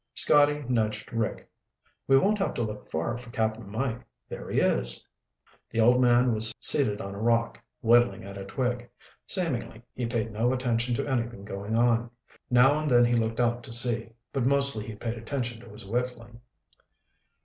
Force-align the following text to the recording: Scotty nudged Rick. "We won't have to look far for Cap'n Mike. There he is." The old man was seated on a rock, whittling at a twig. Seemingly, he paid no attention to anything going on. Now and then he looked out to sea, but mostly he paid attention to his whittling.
Scotty 0.15 0.63
nudged 0.67 1.13
Rick. 1.13 1.47
"We 2.07 2.17
won't 2.17 2.39
have 2.39 2.55
to 2.55 2.63
look 2.63 2.89
far 2.89 3.19
for 3.19 3.29
Cap'n 3.29 3.69
Mike. 3.69 4.01
There 4.29 4.49
he 4.49 4.59
is." 4.59 5.05
The 5.69 5.79
old 5.79 6.01
man 6.01 6.33
was 6.33 6.55
seated 6.59 6.99
on 7.01 7.13
a 7.13 7.19
rock, 7.19 7.61
whittling 7.83 8.23
at 8.23 8.35
a 8.35 8.43
twig. 8.43 8.89
Seemingly, 9.27 9.83
he 9.93 10.07
paid 10.07 10.31
no 10.31 10.53
attention 10.53 10.95
to 10.95 11.05
anything 11.05 11.45
going 11.45 11.77
on. 11.77 12.09
Now 12.49 12.79
and 12.79 12.89
then 12.89 13.05
he 13.05 13.13
looked 13.13 13.39
out 13.39 13.61
to 13.61 13.71
sea, 13.71 14.13
but 14.33 14.43
mostly 14.43 14.87
he 14.87 14.95
paid 14.95 15.19
attention 15.19 15.59
to 15.61 15.69
his 15.69 15.85
whittling. 15.85 16.41